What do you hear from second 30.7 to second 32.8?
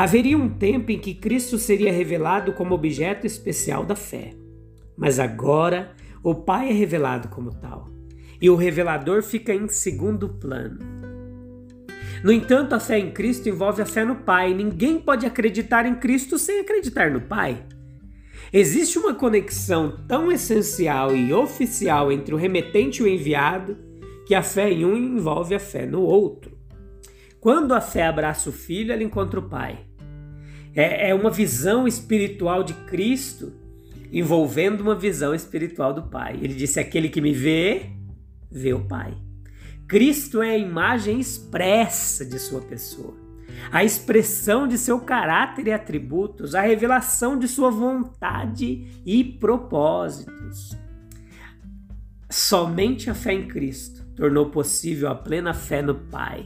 É, é uma visão espiritual de